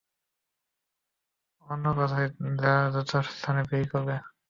অন্যথায় 1.67 2.29
তা 2.59 2.71
যথাস্থানে 2.93 3.61
ব্যয় 3.69 3.85
করবে। 3.91 4.15